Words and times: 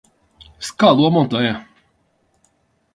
Escalou 0.63 1.05
a 1.07 1.11
montanha 1.17 1.55